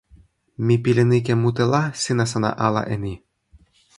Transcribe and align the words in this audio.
mi 0.65 0.75
pilin 0.83 1.13
ike 1.19 1.33
mute 1.41 1.63
la 1.73 1.81
sina 2.03 2.25
sona 2.31 2.49
ala 2.67 2.81
e 2.93 2.95
ni. 3.03 3.13